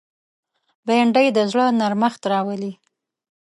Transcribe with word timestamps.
بېنډۍ 0.85 1.27
د 1.35 1.37
زړه 1.51 1.65
نرمښت 1.79 2.21
راولي 2.31 2.71